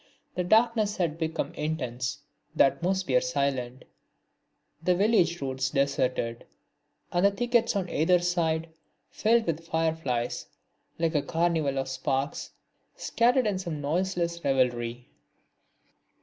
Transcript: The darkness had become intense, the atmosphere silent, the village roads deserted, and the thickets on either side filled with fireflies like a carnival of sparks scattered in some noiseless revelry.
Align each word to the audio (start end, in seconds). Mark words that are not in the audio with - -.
The 0.33 0.43
darkness 0.43 0.97
had 0.97 1.19
become 1.19 1.53
intense, 1.53 2.17
the 2.55 2.65
atmosphere 2.65 3.21
silent, 3.21 3.83
the 4.81 4.95
village 4.95 5.39
roads 5.43 5.69
deserted, 5.69 6.47
and 7.11 7.23
the 7.23 7.29
thickets 7.29 7.75
on 7.75 7.87
either 7.87 8.17
side 8.17 8.69
filled 9.11 9.45
with 9.45 9.67
fireflies 9.67 10.47
like 10.97 11.13
a 11.13 11.21
carnival 11.21 11.77
of 11.77 11.87
sparks 11.87 12.49
scattered 12.95 13.45
in 13.45 13.59
some 13.59 13.79
noiseless 13.79 14.43
revelry. 14.43 15.07